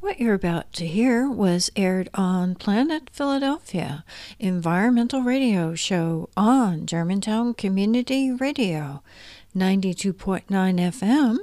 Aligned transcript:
What 0.00 0.18
you're 0.18 0.34
about 0.34 0.72
to 0.74 0.86
hear 0.86 1.28
was 1.28 1.70
aired 1.76 2.08
on 2.14 2.54
Planet 2.54 3.10
Philadelphia, 3.12 4.04
environmental 4.38 5.20
radio 5.20 5.74
show 5.74 6.30
on 6.38 6.86
Germantown 6.86 7.52
Community 7.52 8.32
Radio, 8.32 9.02
92.9 9.54 10.46
FM, 10.48 11.36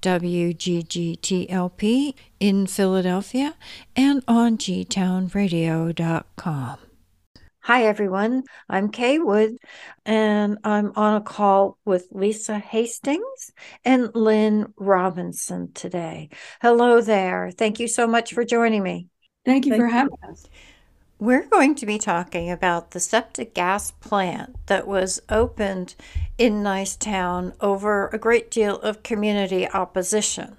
WGGTLP 0.00 2.14
in 2.38 2.68
Philadelphia, 2.68 3.56
and 3.96 4.22
on 4.28 4.58
gtownradio.com. 4.58 6.78
Hi, 7.64 7.86
everyone. 7.86 8.42
I'm 8.68 8.90
Kay 8.90 9.18
Wood, 9.18 9.56
and 10.04 10.58
I'm 10.64 10.92
on 10.96 11.16
a 11.16 11.22
call 11.22 11.78
with 11.86 12.08
Lisa 12.10 12.58
Hastings 12.58 13.52
and 13.86 14.14
Lynn 14.14 14.74
Robinson 14.76 15.72
today. 15.72 16.28
Hello 16.60 17.00
there. 17.00 17.50
Thank 17.50 17.80
you 17.80 17.88
so 17.88 18.06
much 18.06 18.34
for 18.34 18.44
joining 18.44 18.82
me. 18.82 19.08
Thank 19.46 19.64
you 19.64 19.72
Thank 19.72 19.80
for 19.80 19.88
having 19.88 20.18
us. 20.28 20.46
We're 21.18 21.46
going 21.46 21.74
to 21.76 21.86
be 21.86 21.96
talking 21.96 22.50
about 22.50 22.90
the 22.90 23.00
SEPTA 23.00 23.46
gas 23.46 23.92
plant 23.92 24.54
that 24.66 24.86
was 24.86 25.22
opened 25.30 25.94
in 26.36 26.62
Nicetown 26.62 27.54
over 27.62 28.08
a 28.08 28.18
great 28.18 28.50
deal 28.50 28.76
of 28.80 29.02
community 29.02 29.66
opposition. 29.70 30.58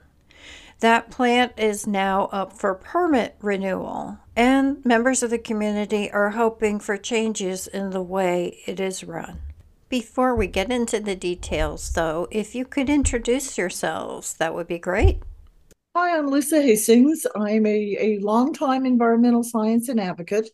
That 0.85 1.09
plant 1.09 1.53
is 1.57 1.87
now 1.87 2.25
up 2.31 2.53
for 2.53 2.75
permit 2.75 3.35
renewal, 3.41 4.19
and 4.35 4.85
members 4.85 5.23
of 5.23 5.31
the 5.31 5.39
community 5.39 6.11
are 6.11 6.29
hoping 6.29 6.79
for 6.79 6.95
changes 6.95 7.65
in 7.65 7.89
the 7.89 8.03
way 8.03 8.59
it 8.67 8.79
is 8.79 9.03
run. 9.03 9.41
Before 9.89 10.35
we 10.35 10.45
get 10.45 10.71
into 10.71 10.99
the 10.99 11.15
details, 11.15 11.91
though, 11.91 12.27
if 12.29 12.53
you 12.53 12.65
could 12.65 12.87
introduce 12.87 13.57
yourselves, 13.57 14.35
that 14.35 14.53
would 14.53 14.67
be 14.67 14.77
great. 14.77 15.23
Hi, 15.95 16.15
I'm 16.15 16.27
Lisa 16.27 16.61
Hastings. 16.61 17.25
I'm 17.35 17.65
a, 17.65 17.97
a 17.99 18.19
longtime 18.19 18.85
environmental 18.85 19.41
science 19.41 19.89
and 19.89 19.99
advocate 19.99 20.51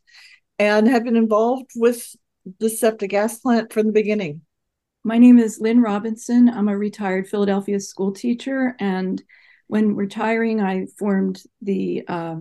and 0.57 0.87
have 0.87 1.03
been 1.03 1.17
involved 1.17 1.71
with 1.75 2.15
the 2.61 2.69
SEPTA 2.69 3.07
gas 3.07 3.37
plant 3.39 3.73
from 3.73 3.87
the 3.87 3.91
beginning. 3.91 4.43
My 5.03 5.17
name 5.17 5.39
is 5.39 5.59
Lynn 5.59 5.81
Robinson. 5.81 6.47
I'm 6.47 6.69
a 6.69 6.77
retired 6.77 7.27
Philadelphia 7.27 7.81
school 7.81 8.13
teacher 8.13 8.77
and 8.79 9.21
when 9.71 9.95
retiring, 9.95 10.59
I 10.59 10.85
formed 10.99 11.41
the 11.61 12.03
uh, 12.05 12.35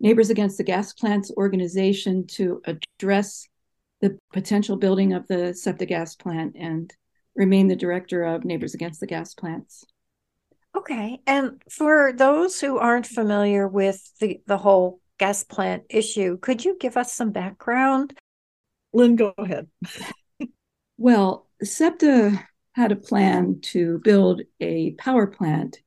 Neighbors 0.00 0.28
Against 0.28 0.58
the 0.58 0.64
Gas 0.64 0.92
Plants 0.92 1.30
organization 1.34 2.26
to 2.26 2.60
address 2.66 3.48
the 4.02 4.18
potential 4.34 4.76
building 4.76 5.14
of 5.14 5.26
the 5.26 5.54
SEPTA 5.54 5.86
gas 5.86 6.14
plant 6.14 6.56
and 6.58 6.92
remain 7.34 7.68
the 7.68 7.74
director 7.74 8.22
of 8.22 8.44
Neighbors 8.44 8.74
Against 8.74 9.00
the 9.00 9.06
Gas 9.06 9.32
Plants. 9.32 9.86
Okay. 10.76 11.22
And 11.26 11.62
for 11.70 12.12
those 12.12 12.60
who 12.60 12.76
aren't 12.76 13.06
familiar 13.06 13.66
with 13.66 14.06
the, 14.20 14.42
the 14.46 14.58
whole 14.58 15.00
gas 15.18 15.42
plant 15.42 15.84
issue, 15.88 16.36
could 16.36 16.66
you 16.66 16.76
give 16.78 16.98
us 16.98 17.14
some 17.14 17.30
background? 17.30 18.12
Lynn, 18.92 19.16
go 19.16 19.32
ahead. 19.38 19.68
well, 20.98 21.48
SEPTA 21.62 22.46
had 22.72 22.92
a 22.92 22.96
plan 22.96 23.60
to 23.72 24.00
build 24.04 24.42
a 24.60 24.90
power 24.98 25.26
plant 25.26 25.78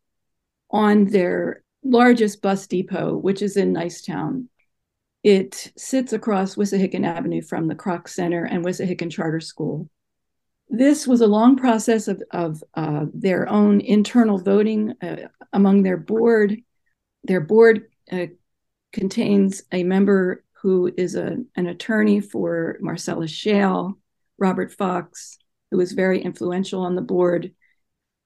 on 0.69 1.05
their 1.05 1.63
largest 1.83 2.41
bus 2.41 2.67
depot, 2.67 3.15
which 3.15 3.41
is 3.41 3.57
in 3.57 3.73
Nicetown. 3.73 4.47
It 5.23 5.71
sits 5.77 6.13
across 6.13 6.55
Wissahickon 6.55 7.05
Avenue 7.05 7.41
from 7.41 7.67
the 7.67 7.75
Kroc 7.75 8.07
Center 8.07 8.45
and 8.45 8.63
Wissahickon 8.63 9.11
Charter 9.11 9.39
School. 9.39 9.89
This 10.69 11.07
was 11.07 11.21
a 11.21 11.27
long 11.27 11.55
process 11.55 12.07
of, 12.07 12.21
of 12.31 12.63
uh, 12.75 13.05
their 13.13 13.47
own 13.49 13.79
internal 13.81 14.37
voting 14.37 14.93
uh, 15.01 15.27
among 15.53 15.83
their 15.83 15.97
board. 15.97 16.57
Their 17.23 17.41
board 17.41 17.87
uh, 18.11 18.27
contains 18.91 19.63
a 19.71 19.83
member 19.83 20.43
who 20.61 20.91
is 20.97 21.15
a, 21.15 21.37
an 21.55 21.67
attorney 21.67 22.19
for 22.19 22.77
Marcellus 22.81 23.31
Shale, 23.31 23.97
Robert 24.37 24.71
Fox, 24.71 25.37
who 25.71 25.77
was 25.77 25.91
very 25.93 26.21
influential 26.21 26.81
on 26.81 26.95
the 26.95 27.01
board, 27.01 27.53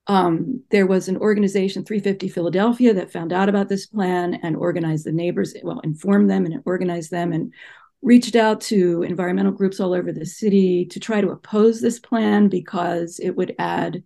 um, 0.08 0.64
there 0.72 0.88
was 0.88 1.08
an 1.08 1.18
organization, 1.18 1.86
350 1.86 2.30
Philadelphia, 2.30 2.94
that 2.94 3.12
found 3.12 3.32
out 3.32 3.50
about 3.50 3.70
this 3.70 3.86
plan 3.86 4.36
and 4.44 4.56
organized 4.56 5.06
the 5.06 5.12
neighbors, 5.12 5.54
well, 5.64 5.80
informed 5.82 6.30
them 6.30 6.46
and 6.46 6.62
organized 6.66 7.12
them 7.12 7.34
and 7.34 7.54
reached 8.02 8.36
out 8.36 8.62
to 8.62 9.04
environmental 9.04 9.52
groups 9.52 9.80
all 9.80 9.94
over 9.94 10.12
the 10.12 10.26
city 10.26 10.86
to 10.86 11.00
try 11.00 11.22
to 11.22 11.30
oppose 11.30 11.82
this 11.82 12.00
plan 12.00 12.48
because 12.48 13.20
it 13.20 13.36
would 13.36 13.56
add 13.60 14.04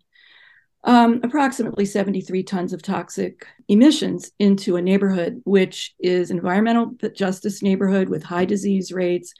um, 0.84 1.22
approximately 1.24 1.86
73 1.86 2.44
tons 2.44 2.72
of 2.72 2.82
toxic 2.82 3.48
emissions 3.70 4.32
into 4.38 4.76
a 4.76 4.82
neighborhood, 4.82 5.42
which 5.46 5.96
is 6.00 6.30
environmental 6.30 6.92
justice 7.16 7.64
neighborhood 7.64 8.08
with 8.08 8.22
high 8.22 8.46
disease 8.46 8.92
rates, 8.92 9.34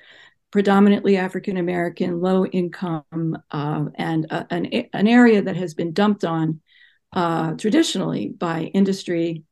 predominantly 0.52 1.18
African 1.18 1.58
American, 1.58 2.22
low 2.22 2.46
income, 2.46 3.38
uh, 3.52 3.86
and 3.96 4.28
uh, 4.30 4.44
an, 4.50 4.66
an 4.94 5.08
area 5.08 5.42
that 5.42 5.56
has 5.56 5.74
been 5.74 5.92
dumped 5.92 6.24
on 6.24 6.62
uh, 7.14 7.54
traditionally 7.54 8.30
by 8.30 8.64
industry 8.74 9.44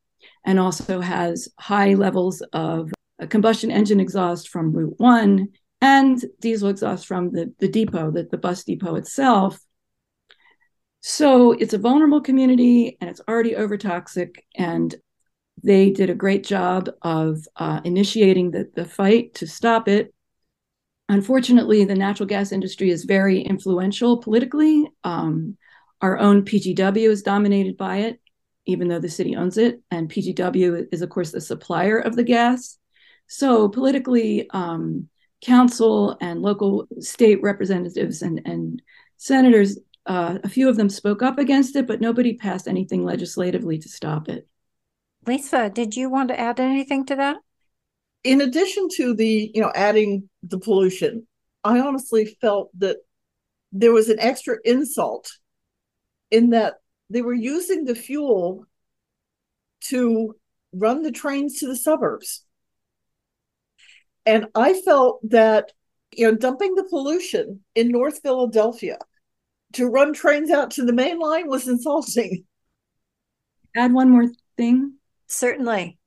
and 0.44 0.58
also 0.58 1.00
has 1.00 1.48
high 1.58 1.94
levels 1.94 2.42
of 2.52 2.92
combustion 3.28 3.70
engine 3.70 4.00
exhaust 4.00 4.48
from 4.48 4.72
Route 4.72 4.94
1 4.98 5.48
and 5.80 6.24
diesel 6.40 6.68
exhaust 6.68 7.06
from 7.06 7.30
the, 7.30 7.52
the 7.58 7.68
depot, 7.68 8.10
the, 8.10 8.24
the 8.30 8.38
bus 8.38 8.64
depot 8.64 8.94
itself. 8.96 9.58
So 11.00 11.52
it's 11.52 11.74
a 11.74 11.78
vulnerable 11.78 12.22
community 12.22 12.96
and 13.00 13.10
it's 13.10 13.20
already 13.28 13.56
over 13.56 13.76
toxic. 13.76 14.44
And 14.56 14.94
they 15.62 15.90
did 15.90 16.10
a 16.10 16.14
great 16.14 16.44
job 16.44 16.90
of 17.02 17.46
uh, 17.56 17.80
initiating 17.84 18.50
the, 18.50 18.70
the 18.74 18.84
fight 18.84 19.34
to 19.34 19.46
stop 19.46 19.88
it 19.88 20.14
unfortunately, 21.08 21.84
the 21.84 21.94
natural 21.94 22.26
gas 22.26 22.52
industry 22.52 22.90
is 22.90 23.04
very 23.04 23.40
influential 23.40 24.18
politically. 24.18 24.86
Um, 25.02 25.56
our 26.00 26.18
own 26.18 26.44
PGW 26.44 27.08
is 27.08 27.22
dominated 27.22 27.76
by 27.76 27.98
it, 27.98 28.20
even 28.66 28.88
though 28.88 28.98
the 28.98 29.08
city 29.08 29.36
owns 29.36 29.58
it. 29.58 29.80
And 29.90 30.10
PGW 30.10 30.86
is, 30.92 31.02
of 31.02 31.10
course, 31.10 31.30
the 31.30 31.40
supplier 31.40 31.98
of 31.98 32.16
the 32.16 32.24
gas. 32.24 32.78
So 33.26 33.68
politically, 33.68 34.48
um, 34.50 35.08
council 35.40 36.16
and 36.20 36.42
local 36.42 36.86
state 37.00 37.42
representatives 37.42 38.22
and, 38.22 38.40
and 38.44 38.82
senators, 39.16 39.78
uh, 40.06 40.38
a 40.42 40.48
few 40.48 40.68
of 40.68 40.76
them 40.76 40.88
spoke 40.88 41.22
up 41.22 41.38
against 41.38 41.76
it, 41.76 41.86
but 41.86 42.00
nobody 42.00 42.34
passed 42.34 42.68
anything 42.68 43.04
legislatively 43.04 43.78
to 43.78 43.88
stop 43.88 44.28
it. 44.28 44.46
Lisa, 45.26 45.70
did 45.70 45.96
you 45.96 46.10
want 46.10 46.28
to 46.28 46.38
add 46.38 46.60
anything 46.60 47.06
to 47.06 47.16
that? 47.16 47.38
In 48.24 48.40
addition 48.40 48.88
to 48.96 49.14
the 49.14 49.50
you 49.54 49.60
know 49.60 49.72
adding 49.74 50.28
the 50.42 50.58
pollution 50.58 51.26
i 51.62 51.78
honestly 51.78 52.36
felt 52.40 52.70
that 52.78 52.96
there 53.72 53.92
was 53.92 54.08
an 54.08 54.18
extra 54.20 54.56
insult 54.64 55.30
in 56.30 56.50
that 56.50 56.74
they 57.10 57.22
were 57.22 57.34
using 57.34 57.84
the 57.84 57.94
fuel 57.94 58.66
to 59.80 60.34
run 60.72 61.02
the 61.02 61.12
trains 61.12 61.58
to 61.58 61.66
the 61.66 61.76
suburbs. 61.76 62.44
And 64.24 64.46
i 64.54 64.72
felt 64.72 65.20
that 65.30 65.72
you 66.12 66.26
know 66.26 66.36
dumping 66.36 66.74
the 66.74 66.84
pollution 66.84 67.60
in 67.74 67.88
north 67.88 68.20
philadelphia 68.22 68.98
to 69.74 69.86
run 69.86 70.12
trains 70.12 70.50
out 70.50 70.70
to 70.72 70.84
the 70.84 70.92
main 70.92 71.18
line 71.18 71.48
was 71.48 71.68
insulting. 71.68 72.44
Add 73.76 73.92
one 73.92 74.08
more 74.08 74.26
thing. 74.56 74.94
Certainly 75.26 75.98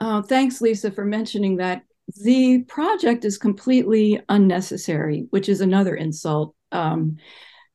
Oh, 0.00 0.22
thanks, 0.22 0.60
Lisa, 0.60 0.90
for 0.90 1.04
mentioning 1.04 1.56
that. 1.56 1.82
The 2.24 2.64
project 2.64 3.24
is 3.24 3.38
completely 3.38 4.20
unnecessary, 4.28 5.26
which 5.30 5.48
is 5.48 5.60
another 5.60 5.94
insult. 5.94 6.56
Um, 6.72 7.18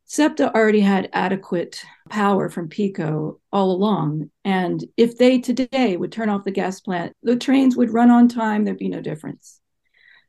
SEPTA 0.06 0.54
already 0.54 0.82
had 0.82 1.10
adequate 1.14 1.84
power 2.10 2.50
from 2.50 2.70
PECO 2.70 3.40
all 3.52 3.72
along. 3.72 4.30
And 4.44 4.84
if 4.98 5.18
they 5.18 5.40
today 5.40 5.98
would 5.98 6.12
turn 6.12 6.30
off 6.30 6.44
the 6.44 6.52
gas 6.52 6.80
plant, 6.80 7.16
the 7.24 7.38
trains 7.38 7.76
would 7.76 7.94
run 7.94 8.12
on 8.12 8.28
time, 8.28 8.66
there'd 8.66 8.78
be 8.78 8.90
no 8.90 9.02
difference. 9.02 9.60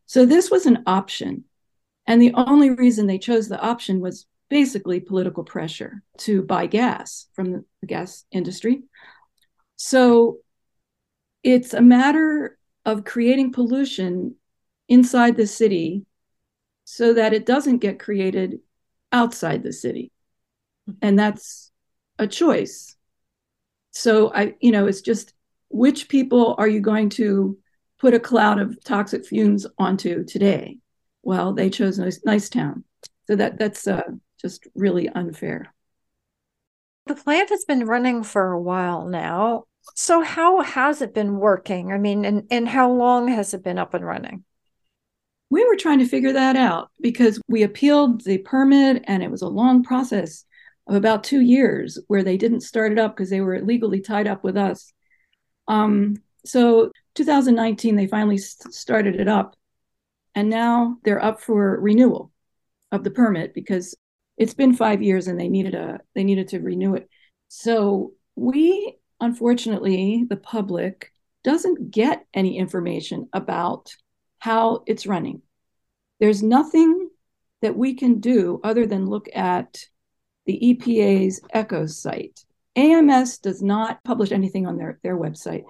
So 0.07 0.25
this 0.25 0.51
was 0.51 0.67
an 0.67 0.83
option. 0.87 1.45
And 2.07 2.23
the 2.23 2.33
only 2.35 2.71
reason 2.71 3.07
they 3.07 3.19
chose 3.19 3.49
the 3.49 3.61
option 3.61 4.01
was 4.01 4.27
basically 4.49 5.01
political 5.01 5.45
pressure 5.45 6.03
to 6.19 6.43
buy 6.43 6.67
gas 6.67 7.27
from 7.35 7.53
the 7.81 7.87
gas 7.87 8.25
industry. 8.31 8.85
So 9.75 10.39
it's 11.47 11.75
a 11.75 11.81
matter 11.81 12.59
of 12.85 13.05
creating 13.05 13.53
pollution 13.53 14.35
inside 14.89 15.37
the 15.37 15.47
city 15.47 16.05
so 16.83 17.15
that 17.15 17.33
it 17.33 17.47
doesn't 17.47 17.79
get 17.79 18.01
created 18.01 18.59
outside 19.13 19.63
the 19.63 19.73
city. 19.73 20.11
And 21.01 21.17
that's 21.17 21.71
a 22.19 22.27
choice. 22.27 22.97
So 23.93 24.33
I, 24.35 24.55
you 24.61 24.73
know, 24.73 24.89
it's 24.89 25.03
just 25.03 25.35
which 25.69 26.09
people 26.09 26.57
are 26.59 26.67
you 26.67 26.81
going 26.81 27.11
to 27.11 27.57
put 28.01 28.13
a 28.13 28.19
cloud 28.21 28.59
of 28.59 28.83
toxic 28.83 29.25
fumes 29.25 29.69
onto 29.79 30.25
today? 30.25 30.79
Well, 31.23 31.53
they 31.53 31.71
chose 31.71 31.97
nice, 31.97 32.21
nice 32.25 32.49
town 32.49 32.83
So 33.29 33.37
that 33.37 33.57
that's 33.57 33.87
uh, 33.87 34.03
just 34.43 34.67
really 34.75 35.09
unfair. 35.09 35.73
The 37.07 37.15
plant 37.15 37.51
has 37.51 37.65
been 37.65 37.87
running 37.87 38.25
for 38.25 38.51
a 38.51 38.61
while 38.61 39.07
now 39.07 39.67
So 39.95 40.23
how 40.23 40.61
has 40.61 41.01
it 41.01 41.15
been 41.15 41.37
working? 41.37 41.93
I 41.93 41.99
mean, 41.99 42.25
and, 42.25 42.47
and 42.51 42.69
how 42.69 42.91
long 42.91 43.29
has 43.29 43.55
it 43.55 43.65
been 43.65 43.79
up 43.79 43.95
and 43.95 44.05
running? 44.05 44.45
We 45.49 45.65
were 45.65 45.77
trying 45.77 46.01
to 46.01 46.09
figure 46.09 46.33
that 46.33 46.57
out 46.57 46.91
because 47.01 47.41
we 47.49 47.63
appealed 47.63 48.25
the 48.25 48.39
permit 48.39 49.05
and 49.07 49.23
it 49.23 49.31
was 49.31 49.43
a 49.43 49.49
long 49.49 49.85
process 49.85 50.45
of 50.89 50.95
about 50.95 51.25
two 51.25 51.41
years 51.41 51.99
where 52.09 52.23
they 52.23 52.37
didn't 52.37 52.61
start 52.61 52.93
it 52.93 52.99
up 52.99 53.17
because 53.17 53.31
they 53.31 53.41
were 53.41 53.61
legally 53.61 54.01
tied 54.01 54.27
up 54.27 54.43
with 54.45 54.57
us. 54.57 54.93
Um, 55.69 56.17
so 56.45 56.91
2019, 57.15 57.97
they 57.97 58.07
finally 58.07 58.39
started 58.39 59.17
it 59.17 59.29
up. 59.29 59.57
And 60.35 60.51
now 60.51 60.99
they're 61.05 61.23
up 61.23 61.41
for 61.41 61.81
renewal 61.81 62.31
of 62.93 63.05
the 63.05 63.11
permit 63.11 63.55
because 63.55 63.97
it's 64.37 64.55
been 64.55 64.75
five 64.75 65.03
years 65.03 65.29
and 65.29 65.41
they 65.41 65.49
needed 65.49 65.75
a 65.75 66.01
they 66.15 66.25
needed 66.25 66.49
to 66.49 66.61
renew 66.61 66.95
it. 66.95 67.09
So 67.49 68.13
we 68.35 68.99
unfortunately, 69.21 70.25
the 70.29 70.37
public 70.37 71.13
doesn't 71.45 71.91
get 71.91 72.27
any 72.35 72.59
information 72.59 73.29
about 73.33 73.95
how 74.39 74.83
it's 74.87 75.07
running. 75.07 75.43
There's 76.21 76.43
nothing 76.43 77.09
that 77.63 77.77
we 77.77 77.95
can 77.95 78.21
do 78.21 78.61
other 78.63 78.87
than 78.87 79.07
look 79.07 79.29
at 79.35 79.79
the 80.47 80.59
EPA's 80.63 81.41
ECHO 81.53 81.87
site. 81.87 82.45
AMS 82.77 83.39
does 83.39 83.63
not 83.63 84.05
publish 84.05 84.33
anything 84.33 84.67
on 84.67 84.77
their, 84.77 84.99
their 85.03 85.17
website. 85.17 85.65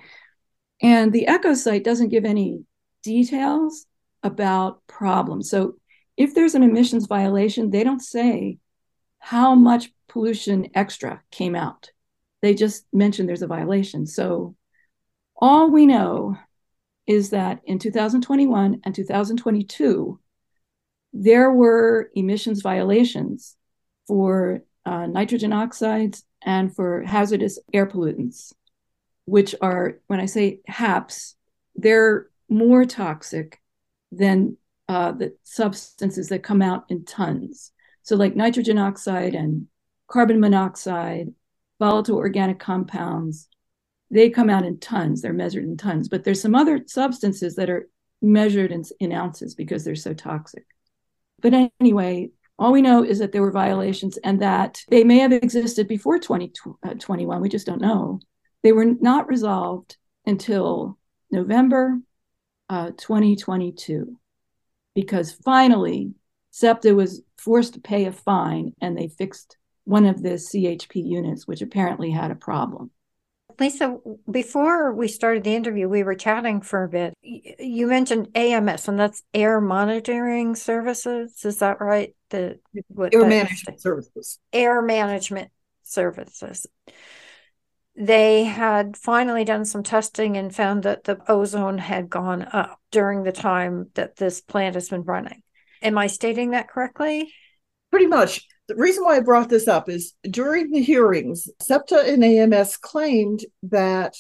And 0.83 1.13
the 1.13 1.27
ECHO 1.29 1.55
site 1.55 1.85
doesn't 1.85 2.09
give 2.09 2.25
any 2.25 2.65
details 3.03 3.87
about 4.23 4.87
problems. 4.87 5.49
So 5.49 5.77
if 6.17 6.35
there's 6.35 6.55
an 6.55 6.63
emissions 6.63 7.07
violation, 7.07 7.71
they 7.71 7.85
don't 7.85 8.03
say 8.03 8.59
how 9.19 9.55
much 9.55 9.91
pollution 10.09 10.71
extra 10.75 11.23
came 11.31 11.55
out. 11.55 11.91
They 12.43 12.55
just 12.55 12.87
mentioned 12.93 13.29
there's 13.29 13.43
a 13.43 13.47
violation. 13.47 14.07
So 14.07 14.57
all 15.37 15.71
we 15.71 15.87
know 15.87 16.37
is 17.07 17.31
that 17.31 17.61
in 17.65 17.79
2021 17.79 18.81
and 18.85 18.95
2022, 18.95 20.21
there 21.13 21.51
were 21.51 22.11
emissions 22.15 22.63
violations 22.63 23.57
for 24.07 24.63
uh, 24.85 25.07
nitrogen 25.07 25.53
oxides 25.53 26.25
and 26.43 26.75
for 26.75 27.03
hazardous 27.03 27.59
air 27.73 27.87
pollutants, 27.87 28.53
which 29.25 29.55
are, 29.61 29.99
when 30.07 30.21
I 30.21 30.27
say 30.27 30.61
HAPs, 30.69 31.35
they're 31.75 32.29
more 32.49 32.85
toxic 32.85 33.61
than 34.13 34.57
uh, 34.89 35.13
the 35.13 35.37
substances 35.43 36.29
that 36.29 36.43
come 36.43 36.63
out 36.63 36.85
in 36.89 37.05
tons. 37.05 37.73
So, 38.03 38.15
like 38.15 38.37
nitrogen 38.37 38.79
oxide 38.79 39.35
and 39.35 39.67
carbon 40.07 40.39
monoxide, 40.39 41.33
volatile 41.79 42.17
organic 42.17 42.59
compounds, 42.59 43.49
they 44.11 44.31
come 44.31 44.51
out 44.51 44.65
in 44.65 44.79
tons. 44.79 45.23
They're 45.23 45.33
measured 45.33 45.65
in 45.65 45.77
tons. 45.77 46.09
But 46.09 46.25
there's 46.25 46.41
some 46.41 46.55
other 46.55 46.83
substances 46.87 47.57
that 47.57 47.71
are 47.71 47.89
measured 48.23 48.73
in, 48.73 48.85
in 49.01 49.13
ounces 49.13 49.55
because 49.55 49.85
they're 49.85 49.95
so 49.95 50.15
toxic. 50.15 50.67
But 51.41 51.71
anyway, 51.81 52.31
all 52.59 52.73
we 52.73 52.83
know 52.83 53.05
is 53.05 53.19
that 53.19 53.33
there 53.33 53.43
were 53.43 53.51
violations 53.51 54.17
and 54.19 54.41
that 54.41 54.81
they 54.89 55.05
may 55.05 55.19
have 55.19 55.33
existed 55.33 55.89
before 55.89 56.19
2021. 56.19 57.37
Uh, 57.37 57.41
we 57.41 57.49
just 57.49 57.67
don't 57.67 57.81
know. 57.81 58.21
They 58.63 58.73
were 58.73 58.87
not 58.87 59.29
resolved 59.29 59.97
until 60.25 60.99
November 61.31 61.99
uh, 62.69 62.91
2022 62.97 64.19
because 64.95 65.33
finally 65.33 66.15
SEPTA 66.51 66.95
was 66.95 67.23
forced 67.37 67.75
to 67.75 67.81
pay 67.81 68.07
a 68.07 68.13
fine 68.13 68.73
and 68.81 68.97
they 68.97 69.09
fixed 69.09 69.57
one 69.87 70.05
of 70.05 70.23
the 70.23 70.31
CHP 70.31 70.97
units, 70.97 71.47
which 71.47 71.63
apparently 71.63 72.11
had 72.11 72.31
a 72.31 72.37
problem. 72.37 72.91
Lisa, 73.59 73.97
before 74.31 74.93
we 74.93 75.09
started 75.09 75.45
the 75.45 75.55
interview, 75.55 75.89
we 75.89 76.03
were 76.03 76.15
chatting 76.15 76.61
for 76.61 76.85
a 76.85 76.89
bit. 76.89 77.15
You 77.23 77.87
mentioned 77.87 78.29
AMS, 78.35 78.89
and 78.89 78.99
that's 78.99 79.23
air 79.33 79.61
monitoring 79.61 80.57
services. 80.57 81.43
Is 81.45 81.59
that 81.59 81.81
right? 81.81 82.15
The 82.29 82.59
what, 82.89 83.15
air 83.15 83.27
management 83.27 83.81
services. 83.81 84.39
Air 84.53 84.83
management 84.83 85.51
services. 85.85 86.67
They 87.97 88.45
had 88.45 88.95
finally 88.95 89.45
done 89.45 89.65
some 89.65 89.83
testing 89.83 90.37
and 90.37 90.55
found 90.55 90.83
that 90.83 91.05
the 91.05 91.19
ozone 91.27 91.79
had 91.79 92.11
gone 92.11 92.47
up 92.53 92.79
during 92.91 93.23
the 93.23 93.33
time 93.33 93.89
that 93.95 94.17
this 94.17 94.43
plant 94.43 94.75
has 94.75 94.91
been 94.91 95.05
running. 95.05 95.43
Am 95.81 95.97
I 95.97 96.09
stating 96.09 96.51
that 96.51 96.69
correctly? 96.69 97.33
Pretty 97.91 98.07
much. 98.07 98.47
The 98.69 98.75
reason 98.75 99.05
why 99.05 99.17
I 99.17 99.21
brought 99.21 99.49
this 99.49 99.69
up 99.69 99.89
is 99.89 100.15
during 100.29 100.73
the 100.73 100.83
hearings, 100.83 101.49
SEPTA 101.63 102.13
and 102.13 102.25
AMS 102.25 102.77
claimed 102.77 103.45
that 103.63 104.17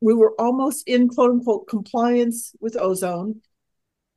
we 0.00 0.14
were 0.14 0.34
almost 0.40 0.88
in 0.88 1.08
quote 1.08 1.32
unquote 1.32 1.68
compliance 1.68 2.54
with 2.60 2.78
ozone. 2.78 3.42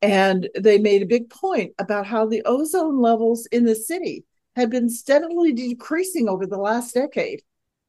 And 0.01 0.49
they 0.57 0.77
made 0.77 1.01
a 1.01 1.07
big 1.07 1.29
point 1.29 1.73
about 1.79 2.05
how 2.05 2.25
the 2.25 2.43
ozone 2.45 3.01
levels 3.01 3.45
in 3.47 3.65
the 3.65 3.75
city 3.75 4.25
had 4.55 4.69
been 4.69 4.89
steadily 4.89 5.51
decreasing 5.51 6.29
over 6.29 6.45
the 6.45 6.57
last 6.57 6.93
decade 6.93 7.41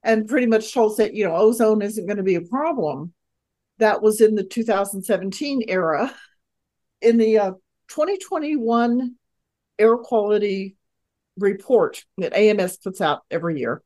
and 0.03 0.29
pretty 0.29 0.47
much 0.47 0.73
told 0.73 0.97
that, 0.99 1.15
you 1.15 1.25
know, 1.25 1.35
ozone 1.35 1.83
isn't 1.83 2.07
going 2.07 2.17
to 2.17 2.23
be 2.23 2.37
a 2.37 2.41
problem. 2.41 3.13
That 3.79 4.03
was 4.03 4.21
in 4.21 4.35
the 4.35 4.45
2017 4.45 5.65
era. 5.69 6.15
In 7.01 7.19
the 7.19 7.39
uh, 7.39 7.51
2021 7.89 9.15
air 9.79 9.97
quality 9.97 10.77
report 11.39 12.05
that 12.19 12.35
AMS 12.35 12.79
puts 12.79 13.01
out 13.01 13.23
every 13.31 13.59
year, 13.59 13.83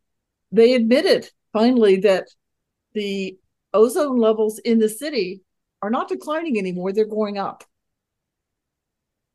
they 0.53 0.75
admitted 0.75 1.31
finally 1.53 1.97
that 2.01 2.29
the 2.95 3.39
ozone 3.73 4.19
levels 4.19 4.59
in 4.59 4.79
the 4.79 4.89
city 4.89 5.43
are 5.83 5.91
not 5.91 6.09
declining 6.09 6.59
anymore, 6.59 6.93
they're 6.93 7.05
going 7.05 7.39
up. 7.39 7.65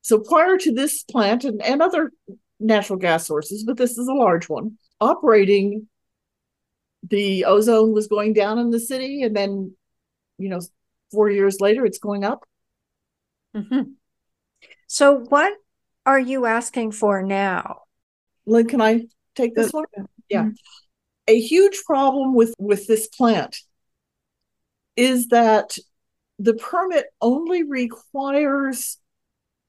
So 0.02 0.20
prior 0.20 0.58
to 0.58 0.74
this 0.74 1.04
plant 1.04 1.46
and, 1.46 1.62
and 1.62 1.82
other 1.82 2.12
natural 2.60 3.00
gas 3.00 3.26
sources, 3.26 3.64
but 3.64 3.78
this 3.78 3.98
is 3.98 4.08
a 4.08 4.14
large 4.14 4.50
one, 4.50 4.78
operating, 5.00 5.88
the 7.10 7.46
ozone 7.46 7.94
was 7.94 8.08
going 8.08 8.34
down 8.34 8.60
in 8.60 8.70
the 8.70 8.80
city, 8.80 9.24
and 9.24 9.36
then, 9.36 9.76
you 10.38 10.50
know, 10.50 10.62
four 11.12 11.30
years 11.30 11.60
later, 11.60 11.86
it's 11.86 12.00
going 12.00 12.24
up. 12.24 12.46
Mm-hmm. 13.56 13.92
So, 14.88 15.18
what 15.18 15.54
are 16.06 16.20
you 16.20 16.46
asking 16.46 16.92
for 16.92 17.22
now? 17.22 17.83
Lynn, 18.46 18.68
can 18.68 18.82
I 18.82 19.06
take 19.36 19.56
this 19.56 19.72
one? 19.72 19.86
Yeah. 20.30 20.50
A 21.28 21.40
huge 21.40 21.84
problem 21.86 22.34
with 22.34 22.54
with 22.60 22.88
this 22.88 23.08
plant 23.08 23.58
is 24.96 25.28
that 25.28 25.78
the 26.40 26.54
permit 26.54 27.06
only 27.22 27.64
requires 27.64 28.98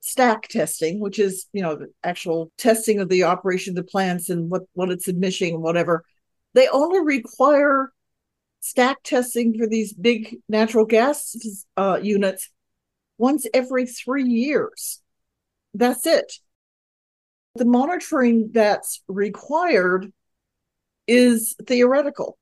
stack 0.01 0.49
testing, 0.49 1.01
which 1.01 1.19
is, 1.19 1.47
you 1.53 1.63
know, 1.63 1.77
the 1.77 1.91
actual 2.03 2.53
testing 2.59 2.99
of 3.01 3.09
the 3.09 3.25
operation 3.25 3.71
of 3.73 3.77
the 3.77 3.91
plants 3.91 4.29
and 4.29 4.51
what, 4.51 4.63
what 4.75 4.91
it's 4.91 5.09
emitting 5.09 5.55
and 5.55 5.63
whatever. 5.63 6.05
They 6.53 6.69
only 6.69 7.01
require 7.01 7.91
stack 8.61 8.99
testing 9.03 9.57
for 9.59 9.67
these 9.67 9.93
big 9.93 10.37
natural 10.49 10.85
gas 10.85 11.35
uh, 11.77 12.01
units 12.03 12.51
once 13.19 13.47
every 13.55 13.87
three 13.87 14.25
years. 14.25 15.01
That's 15.73 16.07
it. 16.07 16.33
The 17.57 17.65
monitoring 17.65 18.51
that's 18.53 19.03
required 19.07 20.13
is 21.07 21.55
theoretical. 21.67 22.39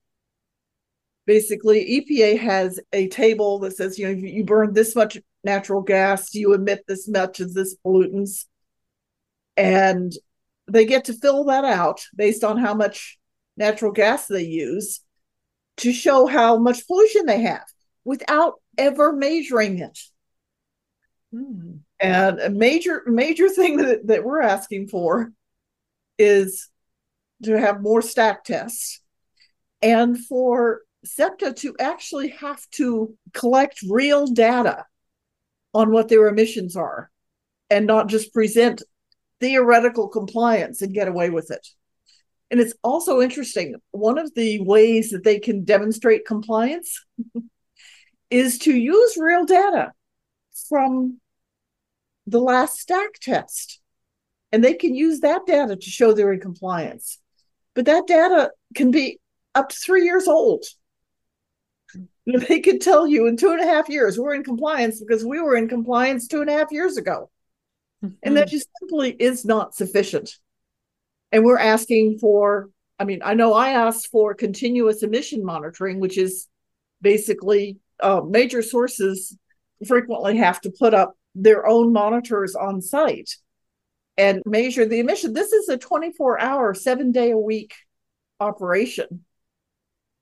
Basically, 1.27 2.07
EPA 2.11 2.39
has 2.39 2.81
a 2.93 3.09
table 3.09 3.59
that 3.61 3.77
says, 3.77 3.99
you 3.99 4.07
know, 4.07 4.13
you 4.13 4.45
burn 4.45 4.73
this 4.73 4.97
much 4.97 5.19
natural 5.45 5.83
gas, 5.83 6.35
you 6.35 6.53
emit 6.53 6.85
this 6.87 7.09
much 7.09 7.41
of 7.41 7.55
this 7.55 7.77
pollutants. 7.85 8.47
And 9.57 10.13
they 10.67 10.85
get 10.87 11.05
to 11.05 11.13
fill 11.13 11.45
that 11.45 11.65
out 11.65 12.01
based 12.17 12.43
on 12.43 12.57
how 12.59 12.75
much 12.75 13.19
natural 13.57 13.93
gas 13.93 14.27
they 14.27 14.43
use 14.43 15.01
to 15.79 15.93
show 15.93 16.27
how 16.27 16.59
much 16.59 16.87
pollution 16.87 17.27
they 17.27 17.43
have 17.43 17.65
without 18.05 18.55
ever 18.79 19.13
measuring 19.13 19.79
it. 19.79 19.99
Hmm. 21.33 21.77
And 22.03 22.41
a 22.41 22.51
major 22.51 23.03
major 23.07 23.49
thing 23.49 23.77
that, 23.77 24.09
that 24.09 24.25
we're 24.25 24.43
asking 24.43 24.89
for 24.89 25.33
is 26.19 26.69
to 27.45 27.59
have 27.59 27.81
more 27.81 28.03
stack 28.03 28.43
tests 28.45 29.01
and 29.81 30.19
for 30.19 30.81
SEPTA 31.05 31.55
to 31.55 31.77
actually 31.79 32.29
have 32.29 32.69
to 32.73 33.17
collect 33.33 33.81
real 33.89 34.27
data 34.27 34.85
on 35.73 35.93
what 35.93 36.09
their 36.09 36.27
emissions 36.27 36.77
are 36.77 37.11
and 37.71 37.87
not 37.87 38.09
just 38.09 38.35
present 38.35 38.83
theoretical 39.41 40.09
compliance 40.09 40.83
and 40.83 40.95
get 40.95 41.09
away 41.09 41.31
with 41.31 41.51
it. 41.51 41.67
And 42.51 42.61
it's 42.61 42.75
also 42.85 43.21
interesting. 43.21 43.77
One 43.93 44.19
of 44.19 44.35
the 44.35 44.61
ways 44.61 45.11
that 45.11 45.25
they 45.25 45.39
can 45.39 45.65
demonstrate 45.65 46.27
compliance 46.27 47.05
is 48.31 48.59
to 48.59 48.77
use 48.77 49.17
real 49.17 49.45
data 49.45 49.93
from 50.69 51.21
the 52.27 52.41
last 52.41 52.79
stack 52.79 53.15
test. 53.21 53.81
And 54.53 54.63
they 54.63 54.75
can 54.75 54.95
use 54.95 55.21
that 55.21 55.47
data 55.47 55.77
to 55.77 55.91
show 55.91 56.13
they're 56.13 56.33
in 56.33 56.41
compliance. 56.41 57.19
But 57.75 57.87
that 57.87 58.07
data 58.07 58.51
can 58.75 58.91
be 58.91 59.19
up 59.55 59.71
to 59.71 59.77
three 59.77 60.05
years 60.05 60.29
old. 60.29 60.65
they 62.27 62.61
could 62.61 62.81
tell 62.81 63.07
you 63.07 63.27
in 63.27 63.37
two 63.37 63.51
and 63.51 63.61
a 63.61 63.67
half 63.67 63.89
years 63.89 64.19
we're 64.19 64.35
in 64.35 64.45
compliance 64.45 65.01
because 65.01 65.25
we 65.25 65.41
were 65.41 65.57
in 65.57 65.69
compliance 65.69 66.29
two 66.29 66.41
and 66.41 66.51
a 66.51 66.53
half 66.53 66.71
years 66.71 66.97
ago. 66.97 67.31
Mm-hmm. 68.05 68.15
And 68.23 68.37
that 68.37 68.49
just 68.49 68.69
simply 68.81 69.11
is 69.11 69.45
not 69.45 69.75
sufficient. 69.75 70.37
And 71.31 71.45
we're 71.45 71.59
asking 71.59 72.19
for, 72.19 72.69
I 72.99 73.05
mean, 73.05 73.21
I 73.25 73.35
know 73.35 73.55
I 73.55 73.71
asked 73.71 74.09
for 74.09 74.35
continuous 74.35 75.03
emission 75.03 75.45
monitoring, 75.45 75.99
which 75.99 76.19
is 76.19 76.47
basically 77.01 77.79
uh, 78.01 78.21
major 78.27 78.63
sources 78.63 79.37
frequently 79.87 80.37
have 80.37 80.61
to 80.61 80.71
put 80.79 80.95
up 80.95 81.17
their 81.35 81.67
own 81.67 81.93
monitors 81.93 82.55
on 82.55 82.81
site 82.81 83.37
and 84.17 84.43
measure 84.45 84.87
the 84.87 85.01
emission. 85.01 85.33
This 85.33 85.53
is 85.53 85.69
a 85.69 85.79
24 85.79 86.41
hour, 86.41 86.75
seven 86.75 87.13
day 87.13 87.31
a 87.31 87.39
week 87.39 87.75
operation. 88.41 89.25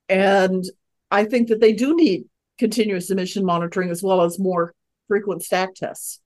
And 0.09 0.65
I 1.11 1.25
think 1.25 1.49
that 1.49 1.61
they 1.61 1.73
do 1.73 1.95
need 1.95 2.25
continuous 2.59 3.11
emission 3.11 3.45
monitoring 3.45 3.91
as 3.91 4.03
well 4.03 4.23
as 4.23 4.39
more 4.39 4.75
frequent 5.09 5.43
stack 5.43 5.75
tests. 5.75 6.21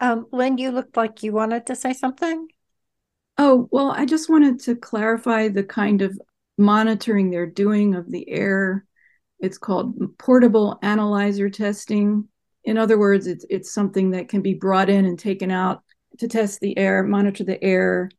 Um, 0.00 0.26
Lynn, 0.32 0.56
you 0.56 0.70
looked 0.70 0.96
like 0.96 1.22
you 1.22 1.32
wanted 1.32 1.66
to 1.66 1.76
say 1.76 1.92
something. 1.92 2.48
Oh, 3.36 3.68
well, 3.70 3.90
I 3.90 4.06
just 4.06 4.30
wanted 4.30 4.60
to 4.60 4.76
clarify 4.76 5.48
the 5.48 5.64
kind 5.64 6.02
of 6.02 6.18
monitoring 6.56 7.30
they're 7.30 7.46
doing 7.46 7.94
of 7.94 8.10
the 8.10 8.28
air. 8.28 8.86
It's 9.38 9.58
called 9.58 10.18
portable 10.18 10.78
analyzer 10.82 11.50
testing. 11.50 12.28
In 12.64 12.78
other 12.78 12.98
words, 12.98 13.26
it's 13.26 13.44
it's 13.48 13.72
something 13.72 14.10
that 14.10 14.28
can 14.28 14.42
be 14.42 14.54
brought 14.54 14.90
in 14.90 15.04
and 15.04 15.18
taken 15.18 15.50
out 15.50 15.82
to 16.18 16.28
test 16.28 16.60
the 16.60 16.76
air, 16.76 17.02
monitor 17.02 17.44
the 17.44 17.62
air. 17.62 18.10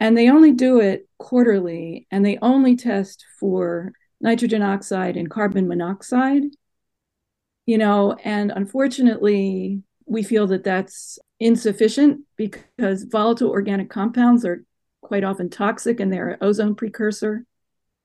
And 0.00 0.16
they 0.16 0.28
only 0.28 0.52
do 0.52 0.80
it 0.80 1.08
quarterly 1.18 2.06
and 2.10 2.24
they 2.24 2.38
only 2.42 2.74
test 2.76 3.24
for 3.38 3.92
nitrogen 4.20 4.62
oxide 4.62 5.16
and 5.16 5.30
carbon 5.30 5.68
monoxide. 5.68 6.42
You 7.66 7.78
know, 7.78 8.16
and 8.24 8.50
unfortunately, 8.50 9.82
we 10.06 10.22
feel 10.22 10.46
that 10.48 10.64
that's 10.64 11.18
insufficient 11.40 12.22
because 12.36 13.04
volatile 13.04 13.50
organic 13.50 13.88
compounds 13.88 14.44
are 14.44 14.64
quite 15.00 15.24
often 15.24 15.48
toxic 15.48 16.00
and 16.00 16.12
they're 16.12 16.30
an 16.30 16.38
ozone 16.40 16.74
precursor. 16.74 17.44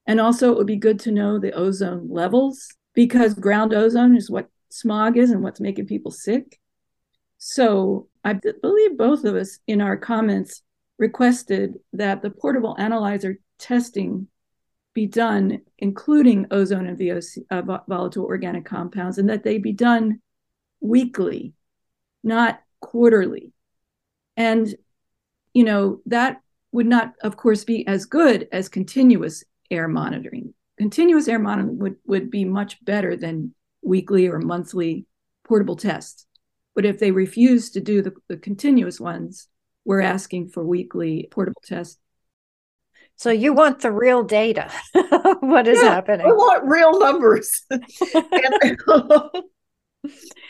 And 0.06 0.20
also, 0.20 0.52
it 0.52 0.58
would 0.58 0.68
be 0.68 0.76
good 0.76 1.00
to 1.02 1.12
know 1.12 1.40
the 1.40 1.52
ozone 1.52 2.10
levels 2.10 2.70
because 2.94 3.34
ground 3.34 3.74
ozone 3.74 4.16
is 4.16 4.30
what 4.30 4.50
smog 4.70 5.18
is 5.18 5.32
and 5.32 5.44
what's 5.44 5.60
making 5.60 5.88
people 5.88 6.12
sick. 6.12 6.60
So, 7.38 8.08
I 8.24 8.34
believe 8.34 8.98
both 8.98 9.24
of 9.24 9.36
us 9.36 9.60
in 9.66 9.80
our 9.82 9.96
comments 9.96 10.62
requested 10.98 11.76
that 11.94 12.22
the 12.22 12.30
portable 12.30 12.76
analyzer 12.78 13.40
testing 13.58 14.28
be 14.94 15.08
done, 15.08 15.62
including 15.78 16.48
ozone 16.52 16.86
and 16.86 16.98
VOC, 16.98 17.46
uh, 17.50 17.62
volatile 17.88 18.26
organic 18.26 18.66
compounds, 18.66 19.18
and 19.18 19.30
that 19.30 19.44
they 19.44 19.58
be 19.58 19.72
done 19.72 20.22
weekly, 20.82 21.54
not 22.24 22.60
quarterly. 22.82 23.54
And, 24.36 24.76
you 25.54 25.64
know, 25.64 26.02
that 26.08 26.42
would 26.72 26.88
not, 26.88 27.14
of 27.22 27.38
course, 27.38 27.64
be 27.64 27.88
as 27.88 28.06
good 28.06 28.48
as 28.52 28.68
continuous 28.68 29.44
air 29.72 29.88
monitoring. 29.88 30.54
Continuous 30.78 31.28
air 31.28 31.40
monitoring 31.40 31.80
would, 31.80 31.96
would 32.06 32.30
be 32.30 32.46
much 32.46 32.84
better 32.84 33.16
than 33.16 33.54
weekly 33.82 34.28
or 34.28 34.40
monthly 34.40 35.06
portable 35.46 35.76
tests. 35.76 36.26
But 36.76 36.86
if 36.86 37.00
they 37.00 37.12
refuse 37.12 37.72
to 37.72 37.82
do 37.82 38.02
the, 38.02 38.14
the 38.28 38.38
continuous 38.38 39.00
ones, 39.00 39.48
we're 39.86 40.02
asking 40.02 40.50
for 40.50 40.64
weekly 40.64 41.28
portable 41.32 41.62
tests. 41.66 41.98
So 43.16 43.32
you 43.32 43.52
want 43.52 43.82
the 43.82 43.92
real 43.92 44.24
data. 44.24 44.72
what 45.42 45.68
is 45.68 45.82
yeah, 45.82 45.90
happening? 45.90 46.26
I 46.26 46.30
want 46.30 46.64
real 46.66 47.00
numbers. 47.00 47.64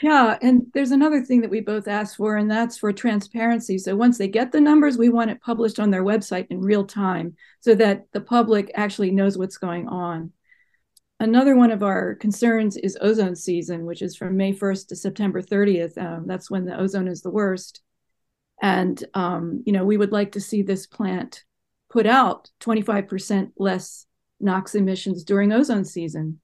yeah, 0.03 0.37
and 0.39 0.67
there's 0.75 0.91
another 0.91 1.23
thing 1.23 1.41
that 1.41 1.49
we 1.49 1.61
both 1.61 1.87
asked 1.87 2.17
for, 2.17 2.35
and 2.35 2.51
that's 2.51 2.77
for 2.77 2.93
transparency. 2.93 3.79
So 3.79 3.95
once 3.95 4.19
they 4.19 4.27
get 4.27 4.51
the 4.51 4.61
numbers, 4.61 4.99
we 4.99 5.09
want 5.09 5.31
it 5.31 5.41
published 5.41 5.79
on 5.79 5.89
their 5.89 6.03
website 6.03 6.45
in 6.51 6.61
real 6.61 6.85
time 6.85 7.35
so 7.59 7.73
that 7.73 8.05
the 8.11 8.21
public 8.21 8.71
actually 8.75 9.09
knows 9.09 9.35
what's 9.35 9.57
going 9.57 9.87
on. 9.87 10.31
Another 11.21 11.55
one 11.55 11.71
of 11.71 11.83
our 11.83 12.15
concerns 12.15 12.77
is 12.77 12.97
ozone 13.01 13.35
season, 13.35 13.85
which 13.85 14.01
is 14.01 14.15
from 14.15 14.37
May 14.37 14.53
1st 14.53 14.87
to 14.87 14.95
September 14.95 15.41
30th. 15.41 15.97
Um, 15.97 16.25
that's 16.25 16.49
when 16.49 16.63
the 16.63 16.79
ozone 16.79 17.09
is 17.09 17.21
the 17.21 17.29
worst. 17.29 17.81
And, 18.61 19.03
um, 19.13 19.61
you 19.65 19.73
know, 19.73 19.83
we 19.83 19.97
would 19.97 20.13
like 20.13 20.33
to 20.33 20.41
see 20.41 20.61
this 20.61 20.87
plant 20.87 21.43
put 21.89 22.05
out 22.05 22.49
25% 22.61 23.51
less 23.57 24.05
NOx 24.39 24.75
emissions 24.75 25.25
during 25.25 25.51
ozone 25.51 25.83
season. 25.83 26.39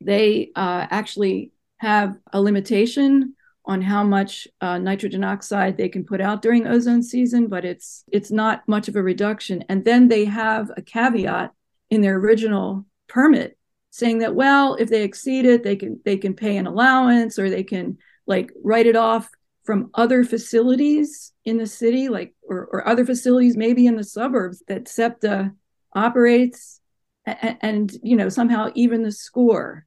They 0.00 0.50
uh, 0.54 0.86
actually 0.90 1.52
have 1.78 2.16
a 2.32 2.40
limitation 2.40 3.34
on 3.64 3.82
how 3.82 4.04
much 4.04 4.46
uh, 4.60 4.78
nitrogen 4.78 5.24
oxide 5.24 5.76
they 5.76 5.88
can 5.88 6.04
put 6.04 6.20
out 6.20 6.42
during 6.42 6.66
ozone 6.66 7.02
season, 7.02 7.46
but 7.48 7.64
it's 7.64 8.04
it's 8.10 8.30
not 8.30 8.66
much 8.66 8.88
of 8.88 8.96
a 8.96 9.02
reduction. 9.02 9.64
And 9.68 9.84
then 9.84 10.08
they 10.08 10.24
have 10.24 10.70
a 10.76 10.82
caveat 10.82 11.52
in 11.90 12.00
their 12.02 12.16
original 12.16 12.86
permit 13.08 13.56
saying 13.92 14.18
that 14.20 14.34
well 14.34 14.74
if 14.76 14.88
they 14.88 15.02
exceed 15.02 15.44
it 15.44 15.62
they 15.62 15.76
can 15.76 16.00
they 16.04 16.16
can 16.16 16.34
pay 16.34 16.56
an 16.56 16.66
allowance 16.66 17.38
or 17.38 17.50
they 17.50 17.62
can 17.62 17.98
like 18.26 18.50
write 18.64 18.86
it 18.86 18.96
off 18.96 19.28
from 19.64 19.90
other 19.94 20.24
facilities 20.24 21.32
in 21.44 21.58
the 21.58 21.66
city 21.66 22.08
like 22.08 22.34
or, 22.42 22.68
or 22.72 22.88
other 22.88 23.04
facilities 23.04 23.54
maybe 23.54 23.86
in 23.86 23.94
the 23.94 24.02
suburbs 24.02 24.62
that 24.66 24.88
septa 24.88 25.52
operates 25.94 26.80
and, 27.26 27.58
and 27.60 27.92
you 28.02 28.16
know 28.16 28.30
somehow 28.30 28.70
even 28.74 29.02
the 29.02 29.12
score 29.12 29.86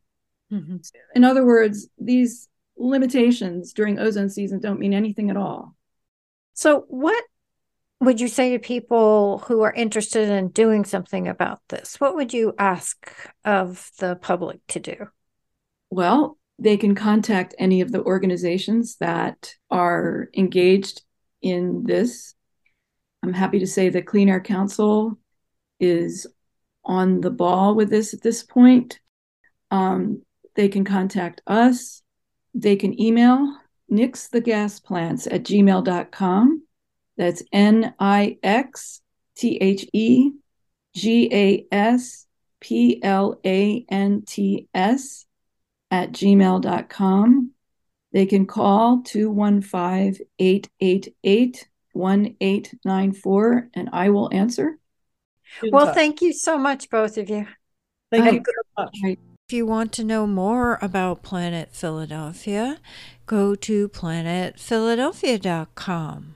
mm-hmm. 0.54 0.78
in 1.16 1.24
other 1.24 1.44
words 1.44 1.90
these 1.98 2.48
limitations 2.78 3.74
during 3.74 3.98
ozone 3.98 4.30
season 4.30 4.60
don't 4.60 4.80
mean 4.80 4.94
anything 4.94 5.32
at 5.32 5.38
all 5.38 5.76
so 6.54 6.86
what 6.90 7.24
would 8.02 8.20
you 8.20 8.28
say 8.28 8.52
to 8.52 8.60
people 8.60 9.40
who 9.48 9.62
are 9.62 9.74
interested 9.74 10.30
in 10.30 10.50
doing 10.50 10.86
something 10.86 11.28
about 11.28 11.62
this? 11.70 12.00
What 12.00 12.16
would 12.16 12.34
you 12.34 12.54
ask 12.58 13.12
of 13.44 13.90
the 14.00 14.16
public 14.16 14.60
to 14.68 14.80
do? 14.80 15.08
Well, 15.90 16.38
they 16.60 16.78
can 16.78 16.96
contact 16.96 17.56
any 17.58 17.82
of 17.82 17.92
the 17.92 18.04
organizations 18.04 18.98
that 18.98 19.54
are 19.70 20.30
engaged 20.36 21.04
in 21.42 21.84
this. 21.84 22.36
I'm 23.24 23.34
happy 23.34 23.60
to 23.60 23.68
say 23.68 23.90
that 23.90 24.06
Clean 24.06 24.30
Air 24.30 24.42
Council 24.42 25.18
is 25.80 26.28
on 26.84 27.22
the 27.22 27.32
ball 27.32 27.76
with 27.76 27.90
this 27.90 28.14
at 28.14 28.22
this 28.22 28.44
point. 28.44 29.00
Um, 29.72 30.22
they 30.56 30.70
can 30.70 30.86
contact 30.86 31.42
us. 31.48 32.02
They 32.54 32.76
can 32.76 33.00
email 33.00 33.58
nix 33.90 34.28
the 34.28 34.42
gas 34.42 34.80
plants 34.80 35.28
at 35.28 35.44
gmail.com 35.44 36.65
that's 37.18 37.44
N 37.52 37.94
I 38.00 38.38
X 38.44 39.02
T 39.36 39.58
H 39.58 39.88
E 39.94 40.32
G 40.96 41.30
A 41.32 41.66
S 41.72 42.26
P 42.60 43.02
L 43.04 43.40
A 43.46 43.86
N 43.90 44.24
T 44.26 44.68
S 44.74 45.26
at 45.92 46.12
gmail.com. 46.12 47.52
They 48.12 48.26
can 48.26 48.46
call 48.46 49.04
215 49.04 50.26
888 50.40 51.68
1894 51.94 53.70
and 53.74 53.90
I 53.92 54.10
will 54.10 54.30
answer. 54.34 54.78
Well, 55.64 55.94
thank 55.94 56.22
you 56.22 56.34
so 56.34 56.58
much, 56.58 56.90
both 56.90 57.18
of 57.18 57.30
you. 57.30 57.48
Thank 58.12 58.26
you 58.26 58.44
very 58.44 58.66
much. 58.78 58.98
If 59.48 59.54
you 59.54 59.66
want 59.66 59.94
to 59.94 60.04
know 60.04 60.26
more 60.26 60.80
about 60.82 61.22
Planet 61.24 61.70
Philadelphia, 61.72 62.80
go 63.26 63.56
to 63.56 63.88
planetphiladelphia.com. 63.90 66.36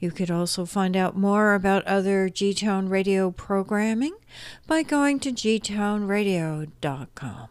You 0.00 0.10
could 0.10 0.30
also 0.30 0.64
find 0.64 0.96
out 0.96 1.14
more 1.16 1.54
about 1.54 1.86
other 1.86 2.30
G 2.30 2.54
Town 2.54 2.88
Radio 2.88 3.30
programming 3.30 4.16
by 4.66 4.82
going 4.82 5.20
to 5.20 5.30
gtownradio.com. 5.30 7.48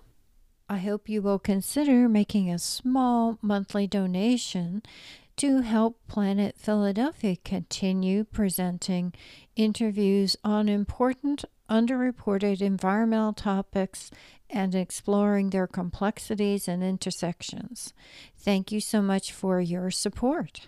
I 0.68 0.78
hope 0.78 1.08
you 1.08 1.22
will 1.22 1.40
consider 1.40 2.10
making 2.10 2.52
a 2.52 2.60
small 2.60 3.38
monthly 3.42 3.88
donation 3.88 4.84
to 5.38 5.62
help 5.62 6.00
Planet 6.08 6.56
Philadelphia 6.58 7.38
continue 7.46 8.24
presenting 8.24 9.14
interviews 9.56 10.36
on 10.44 10.68
important 10.68 11.46
underreported 11.70 12.62
environmental 12.62 13.34
topics 13.34 14.10
and 14.50 14.74
exploring 14.74 15.52
their 15.52 15.68
complexities 15.68 16.68
and 16.68 16.84
intersections. 16.84 17.94
Thank 18.38 18.72
you 18.72 18.82
so 18.82 19.02
much 19.02 19.32
for 19.32 19.62
your 19.62 19.92
support. 19.92 20.68